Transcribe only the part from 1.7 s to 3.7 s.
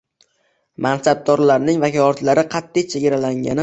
vakolatlari qat’iy chegaralangani